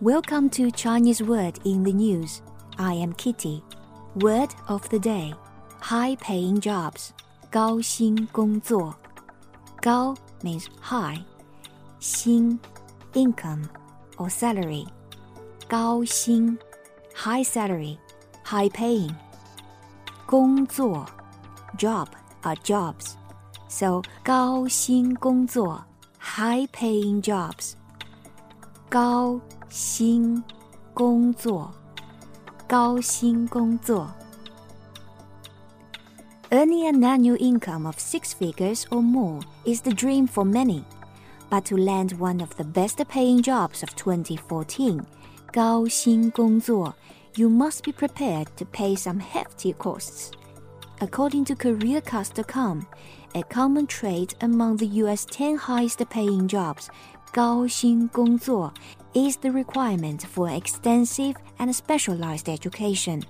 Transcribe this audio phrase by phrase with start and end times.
[0.00, 2.42] Welcome to Chinese Word in the News.
[2.78, 3.62] I am Kitty.
[4.16, 5.32] Word of the day:
[5.80, 7.12] high-paying jobs.
[7.48, 8.96] 高薪工作.
[9.80, 11.24] Gao means high.
[12.00, 12.58] Xin,
[13.14, 13.68] income
[14.18, 14.84] or salary.
[15.68, 16.02] Gao
[17.14, 17.96] high salary,
[18.42, 19.14] high paying.
[20.26, 20.66] Gong
[21.76, 22.08] job
[22.42, 23.16] are jobs.
[23.68, 25.84] So gao xin gong zuo,
[26.18, 27.76] high paying jobs.
[28.93, 29.39] 高
[29.69, 30.43] 薪
[30.93, 31.71] 工作，
[32.67, 34.11] 高薪工作。
[36.51, 40.83] Earning an annual income of six figures or more is the dream for many.
[41.51, 45.01] But to land one of the best paying jobs of 2014,
[45.53, 46.95] 高薪工作,
[47.35, 50.31] you must be prepared to pay some hefty costs.
[50.99, 52.85] According to CareerCast.com,
[53.35, 56.89] a common trait among the US 10 highest paying jobs
[57.33, 58.73] 高薪工作
[59.13, 63.23] is the requirement for extensive and specialized education.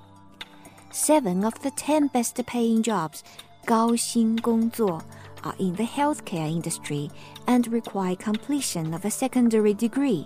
[0.92, 3.20] Seven of the ten best paying jobs
[3.66, 5.02] 高薪工作
[5.44, 7.09] are in the healthcare industry
[7.45, 10.25] and require completion of a secondary degree.